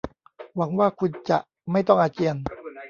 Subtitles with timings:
[0.55, 1.37] หวังว่าคุณจะ
[1.71, 2.35] ไม่ต้องอาเจียน